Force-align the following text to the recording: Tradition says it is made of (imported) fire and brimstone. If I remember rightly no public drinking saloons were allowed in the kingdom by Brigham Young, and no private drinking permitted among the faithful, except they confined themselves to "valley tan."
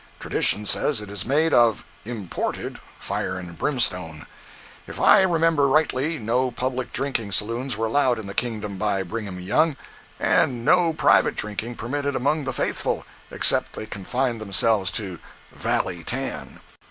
Tradition 0.19 0.65
says 0.65 0.99
it 0.99 1.11
is 1.11 1.27
made 1.27 1.53
of 1.53 1.85
(imported) 2.05 2.79
fire 2.97 3.37
and 3.37 3.55
brimstone. 3.55 4.25
If 4.87 4.99
I 4.99 5.21
remember 5.21 5.67
rightly 5.67 6.17
no 6.17 6.49
public 6.49 6.91
drinking 6.91 7.33
saloons 7.33 7.77
were 7.77 7.85
allowed 7.85 8.17
in 8.17 8.25
the 8.25 8.33
kingdom 8.33 8.77
by 8.77 9.03
Brigham 9.03 9.39
Young, 9.39 9.77
and 10.19 10.65
no 10.65 10.91
private 10.91 11.35
drinking 11.35 11.75
permitted 11.75 12.15
among 12.15 12.45
the 12.45 12.51
faithful, 12.51 13.05
except 13.29 13.73
they 13.73 13.85
confined 13.85 14.41
themselves 14.41 14.89
to 14.93 15.19
"valley 15.51 16.03
tan." 16.03 16.61